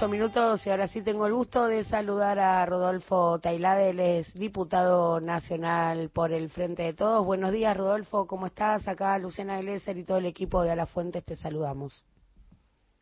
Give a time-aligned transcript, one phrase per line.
[0.00, 4.32] ocho minutos y ahora sí tengo el gusto de saludar a Rodolfo Tailade, él es
[4.32, 7.22] diputado nacional por el Frente de Todos.
[7.26, 8.88] Buenos días, Rodolfo, ¿cómo estás?
[8.88, 12.06] Acá Luciana Glesser y todo el equipo de A la Fuentes te saludamos.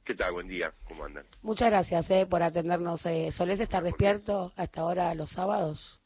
[0.04, 0.32] ¿Qué tal?
[0.32, 1.24] Buen día, ¿cómo andan?
[1.40, 3.06] Muchas gracias eh, por atendernos.
[3.06, 6.00] Eh, ¿Solés estar despierto hasta ahora los sábados?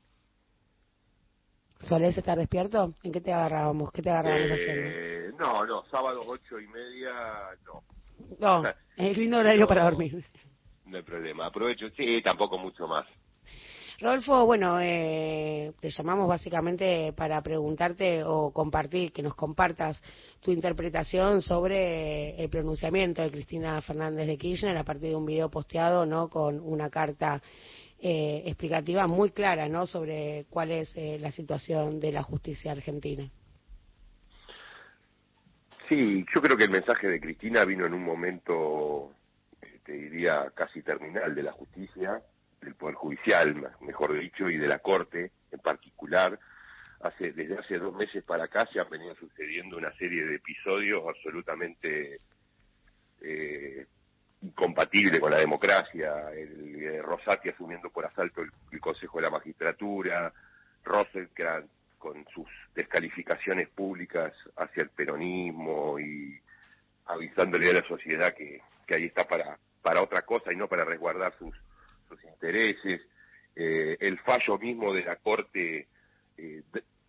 [1.81, 2.93] ¿Solés estar despierto?
[3.03, 3.93] ¿En qué te agarrábamos?
[3.93, 5.39] ¿Qué te agarrábamos Eh, haciendo?
[5.39, 7.13] no, no, sábado ocho y media,
[7.65, 7.83] no,
[8.39, 8.69] No,
[8.99, 10.23] es lindo horario para dormir.
[10.93, 11.47] No hay problema.
[11.47, 13.07] Aprovecho, sí, tampoco mucho más.
[13.99, 20.01] Rodolfo, bueno, eh, te llamamos básicamente para preguntarte o compartir, que nos compartas
[20.41, 25.49] tu interpretación sobre el pronunciamiento de Cristina Fernández de Kirchner a partir de un video
[25.51, 26.29] posteado, ¿no?
[26.29, 27.41] Con una carta
[28.01, 29.87] eh, explicativa muy clara, ¿no?
[29.87, 33.31] Sobre cuál es eh, la situación de la justicia argentina.
[35.89, 39.13] Sí, yo creo que el mensaje de Cristina vino en un momento,
[39.85, 42.23] te diría, casi terminal de la justicia,
[42.61, 46.39] del Poder Judicial, mejor dicho, y de la Corte en particular.
[47.01, 51.03] Hace, desde hace dos meses para acá se han venido sucediendo una serie de episodios
[51.09, 52.19] absolutamente
[53.21, 53.87] eh,
[54.43, 56.31] incompatibles con la democracia.
[56.33, 60.33] El, eh, Rosati asumiendo por asalto el, el Consejo de la Magistratura,
[60.85, 66.37] Rosenkrantz con sus descalificaciones públicas hacia el peronismo y
[67.07, 70.85] avisándole a la sociedad que, que ahí está para, para otra cosa y no para
[70.85, 71.55] resguardar sus,
[72.09, 73.03] sus intereses.
[73.55, 75.89] Eh, el fallo mismo de la Corte
[76.37, 76.63] eh,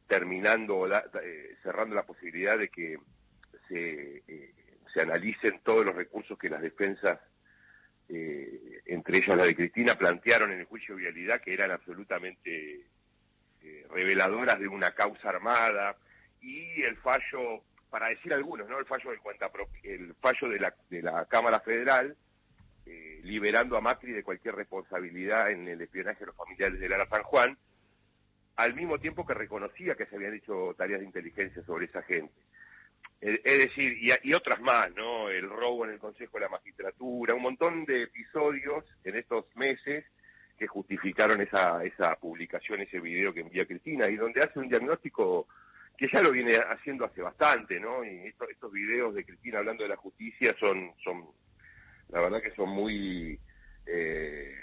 [0.08, 2.98] terminando, eh, cerrando la posibilidad de que
[3.68, 4.54] se, eh,
[4.94, 7.20] se analicen todos los recursos que las defensas,
[8.10, 12.86] entre ellas la de Cristina, plantearon en el juicio de vialidad que eran absolutamente
[13.90, 15.96] reveladoras de una causa armada
[16.42, 18.78] y el fallo, para decir algunos, ¿no?
[18.78, 19.50] El fallo del cuenta
[19.84, 22.16] el fallo de la, de la Cámara Federal
[23.24, 27.24] liberando a Macri de cualquier responsabilidad en el espionaje de los familiares de Lara San
[27.24, 27.58] Juan,
[28.56, 32.34] al mismo tiempo que reconocía que se habían hecho tareas de inteligencia sobre esa gente.
[33.22, 35.30] Eh, Es decir, y, otras más, ¿no?
[35.30, 40.06] El robo en el Consejo de la Magistratura, un montón de episodios en estos meses
[40.58, 45.48] que justificaron esa, esa publicación, ese video que envía Cristina, y donde hace un diagnóstico
[45.98, 48.04] que ya lo viene haciendo hace bastante, ¿no?
[48.04, 51.26] Y esto- estos videos de Cristina hablando de la justicia son, son
[52.14, 53.40] la verdad que son muy
[53.88, 54.56] eh,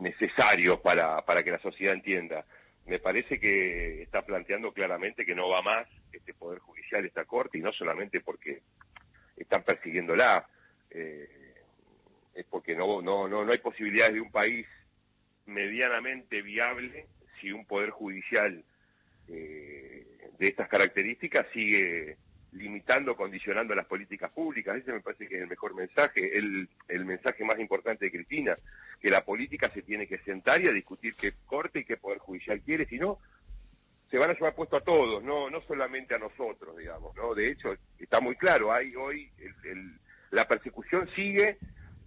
[0.00, 2.44] necesarios para, para que la sociedad entienda.
[2.86, 7.58] Me parece que está planteando claramente que no va más este Poder Judicial, esta Corte,
[7.58, 8.62] y no solamente porque
[9.36, 10.48] están persiguiéndola,
[10.90, 11.54] eh,
[12.34, 14.66] es porque no, no, no, no hay posibilidades de un país
[15.46, 17.06] medianamente viable
[17.40, 18.64] si un Poder Judicial
[19.28, 20.04] eh,
[20.36, 22.16] de estas características sigue
[22.52, 24.76] limitando, condicionando las políticas públicas.
[24.76, 28.56] Ese me parece que es el mejor mensaje, el, el mensaje más importante de Cristina,
[29.00, 32.18] que la política se tiene que sentar y a discutir qué corte y qué poder
[32.18, 33.18] judicial quiere, si no,
[34.10, 37.34] se van a llevar puesto a todos, no no solamente a nosotros, digamos, ¿no?
[37.34, 39.30] De hecho, está muy claro, hay hoy
[39.64, 39.98] el-
[40.30, 41.58] la persecución sigue,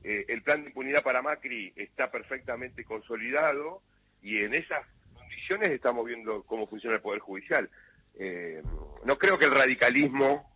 [0.04, 3.82] eh, el plan de impunidad para Macri está perfectamente consolidado
[4.22, 7.70] y en esas condiciones estamos viendo cómo funciona el Poder Judicial.
[8.18, 8.62] Eh,
[9.04, 10.52] no creo que el radicalismo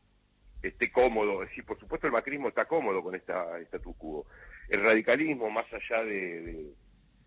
[0.62, 4.26] esté cómodo, es decir, por supuesto el macrismo está cómodo con esta statu quo.
[4.68, 6.74] El radicalismo, más allá de,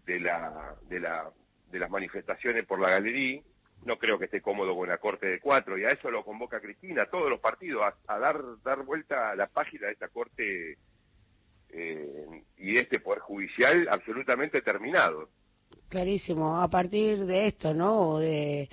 [0.04, 1.30] de, la, de, la,
[1.70, 3.40] de las manifestaciones por la galería,
[3.84, 6.60] no creo que esté cómodo con la Corte de Cuatro, y a eso lo convoca
[6.60, 10.78] Cristina, todos los partidos, a, a dar, dar vuelta a la página de esta Corte
[11.70, 15.30] eh, y de este Poder Judicial absolutamente terminado.
[15.88, 16.60] Clarísimo.
[16.60, 18.18] A partir de esto, ¿no?
[18.18, 18.68] De,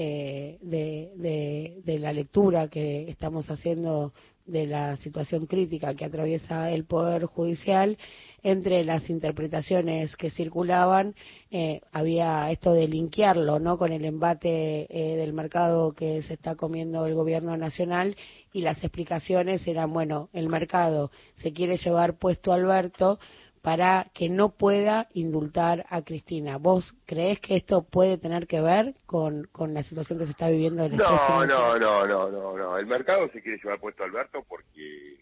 [0.00, 4.12] eh, de, de, la lectura que estamos haciendo
[4.46, 7.98] de la situación crítica que atraviesa el Poder Judicial,
[8.44, 11.16] entre las interpretaciones que circulaban,
[11.50, 13.76] eh, había esto de linkearlo, ¿no?
[13.76, 18.14] Con el embate eh, del mercado que se está comiendo el gobierno nacional
[18.52, 23.18] y las explicaciones eran, bueno, el mercado se quiere llevar puesto Alberto,
[23.62, 26.56] para que no pueda indultar a Cristina.
[26.58, 30.48] ¿Vos creés que esto puede tener que ver con, con la situación que se está
[30.48, 32.78] viviendo en el No, no, no, no, no, no.
[32.78, 35.16] El mercado se quiere llevar puesto a Alberto porque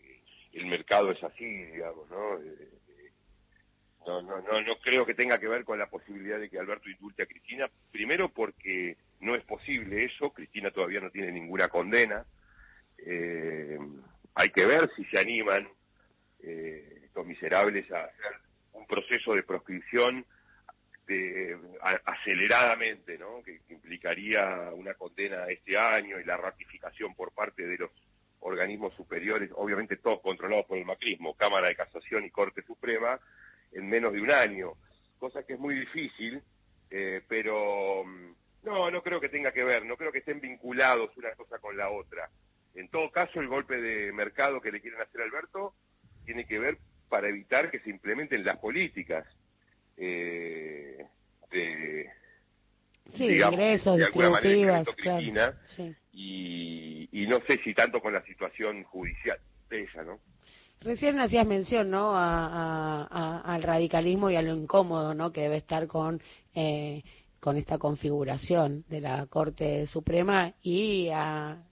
[0.53, 2.39] el mercado es así, digamos, ¿no?
[2.41, 2.71] Eh,
[4.07, 6.89] No, no, no, no creo que tenga que ver con la posibilidad de que Alberto
[6.89, 7.69] indulte a Cristina.
[7.91, 10.31] Primero porque no es posible eso.
[10.31, 12.25] Cristina todavía no tiene ninguna condena.
[12.99, 13.79] Eh,
[14.35, 15.69] hay que ver si se animan
[16.43, 16.86] eh,
[17.17, 18.33] estos miserables a hacer
[18.75, 20.27] un proceso de proscripción
[21.81, 23.43] a- aceleradamente, ¿no?
[23.43, 27.91] Que, que implicaría una condena este año y la ratificación por parte de los
[28.41, 33.19] organismos superiores, obviamente todos controlados por el macrismo, Cámara de Casación y Corte Suprema,
[33.73, 34.75] en menos de un año,
[35.19, 36.43] cosa que es muy difícil,
[36.91, 38.33] eh, pero mm,
[38.65, 41.77] no, no creo que tenga que ver, no creo que estén vinculados una cosa con
[41.79, 42.29] la otra.
[42.75, 45.73] En todo caso, el golpe de mercado que le quieren hacer a Alberto
[46.27, 46.79] tiene que ver
[47.09, 49.27] para evitar que se implementen las políticas
[49.97, 51.07] eh,
[51.51, 52.07] de,
[53.15, 54.05] sí, ingresos, de
[56.13, 59.39] y, y no sé si tanto con la situación judicial
[59.69, 60.19] de ella, ¿no?
[60.81, 62.13] Recién hacías mención, ¿no?
[62.15, 65.33] A, al radicalismo y a lo incómodo, ¿no?
[65.33, 66.21] Que debe estar con
[66.55, 67.03] eh,
[67.41, 71.11] con esta configuración de la Corte Suprema y,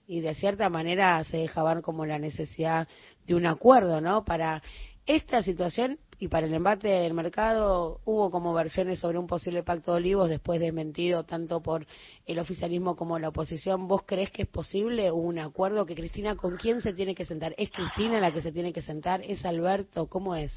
[0.07, 2.87] y de cierta manera se dejaban como la necesidad
[3.25, 4.23] de un acuerdo, ¿no?
[4.23, 4.63] Para
[5.05, 9.91] esta situación y para el embate del mercado hubo como versiones sobre un posible pacto
[9.91, 11.85] de olivos después de mentido tanto por
[12.25, 13.87] el oficialismo como la oposición.
[13.87, 15.85] ¿Vos crees que es posible un acuerdo?
[15.85, 17.53] ¿Que Cristina con quién se tiene que sentar?
[17.57, 19.21] ¿Es Cristina la que se tiene que sentar?
[19.23, 20.07] ¿Es Alberto?
[20.07, 20.53] ¿Cómo es?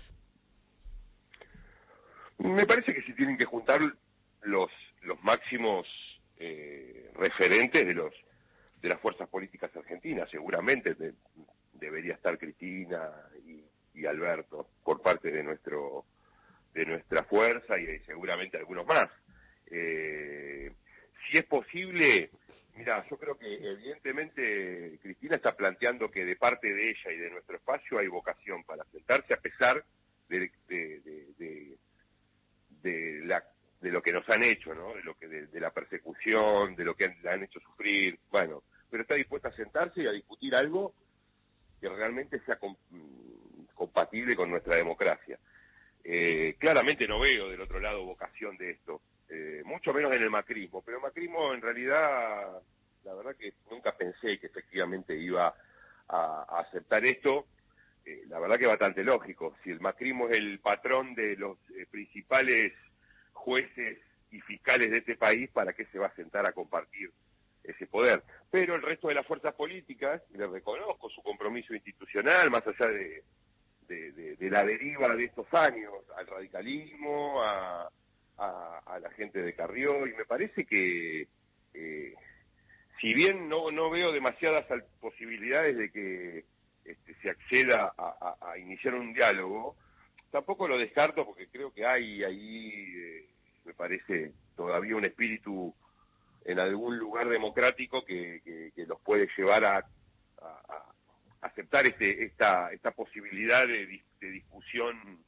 [2.39, 3.81] Me parece que se tienen que juntar
[4.43, 4.71] los,
[5.03, 5.87] los máximos
[6.39, 8.15] eh, referentes de los
[8.81, 10.31] de las fuerzas políticas argentinas.
[10.31, 10.97] Seguramente
[11.73, 13.11] debería estar Cristina
[13.99, 16.05] y Alberto por parte de nuestro
[16.73, 19.09] de nuestra fuerza y seguramente algunos más.
[19.71, 20.73] Eh,
[21.27, 22.31] si es posible,
[22.75, 27.31] mira, yo creo que evidentemente Cristina está planteando que de parte de ella y de
[27.31, 29.85] nuestro espacio hay vocación para sentarse a pesar
[30.29, 31.77] de, de,
[32.83, 33.43] de, la
[33.81, 34.95] de lo que nos han hecho, ¿no?
[34.95, 39.03] De lo que de, la persecución, de lo que han, han hecho sufrir, bueno, pero
[39.03, 40.95] está dispuesta a sentarse y a discutir algo
[41.81, 42.59] que realmente sea
[43.79, 45.39] compatible con nuestra democracia.
[46.05, 50.31] Eh, claramente no veo del otro lado vocación de esto, eh, mucho menos en el
[50.31, 52.61] macrismo, pero el macrismo en realidad,
[53.05, 55.55] la verdad que nunca pensé que efectivamente iba
[56.09, 57.47] a, aceptar esto.
[58.05, 59.55] Eh, la verdad que es bastante lógico.
[59.63, 61.59] Si el macrismo es el patrón de los
[61.91, 62.73] principales
[63.33, 63.99] jueces
[64.31, 67.13] y fiscales de este país, ¿para qué se va a sentar a compartir
[67.63, 68.23] ese poder?
[68.51, 73.23] Pero el resto de las fuerzas políticas, le reconozco su compromiso institucional, más allá de,
[73.89, 77.91] de, la deriva de estos años al radicalismo, a,
[79.01, 81.27] la gente de Carrió, y me parece que
[81.75, 82.15] eh,
[83.01, 84.67] si bien no, no veo demasiadas
[85.01, 86.45] posibilidades de que
[86.85, 89.77] este, se acceda a, iniciar un diálogo,
[90.31, 93.27] tampoco lo descarto porque creo que hay ahí, eh,
[93.65, 95.75] me parece, todavía un espíritu
[96.45, 98.41] en algún lugar democrático que,
[98.75, 99.87] que, los puede llevar a,
[101.59, 105.19] aceptar este, esta, esta posibilidad de, discusión.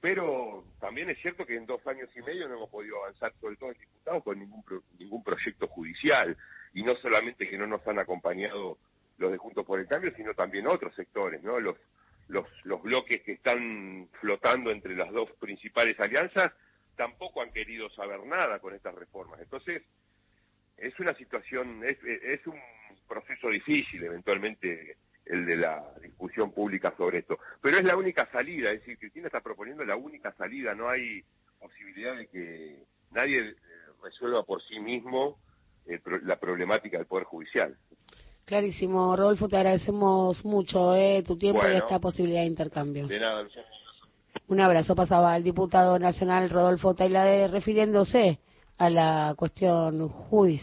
[0.00, 3.56] Pero también es cierto que en dos años y medio no hemos podido avanzar, sobre
[3.56, 4.64] todo en diputados, con ningún,
[4.98, 6.36] ningún proyecto judicial.
[6.74, 8.76] Y no solamente que no nos han acompañado
[9.16, 11.58] los de Juntos por el Cambio, sino también otros sectores, ¿no?
[11.58, 11.76] Los,
[12.28, 16.52] los, los bloques que están flotando entre las dos principales alianzas
[16.96, 19.40] tampoco han querido saber nada con estas reformas.
[19.40, 19.82] Entonces,
[20.76, 22.60] es una situación, es, es un
[23.08, 24.96] proceso difícil eventualmente
[25.26, 27.38] el de la discusión pública sobre esto.
[27.60, 31.22] Pero es la única salida, es decir, Cristina está proponiendo la única salida, no hay
[31.58, 33.54] posibilidad de que nadie eh,
[34.02, 35.38] resuelva por sí mismo
[35.86, 37.76] eh, la problemática del Poder Judicial.
[38.44, 43.08] Clarísimo, Rodolfo, te agradecemos mucho eh, tu tiempo y esta posibilidad de intercambio.
[43.08, 43.44] De nada,
[44.46, 48.38] Un abrazo pasaba el diputado nacional Rodolfo Tailade refiriéndose
[48.78, 50.46] a la cuestión judicial.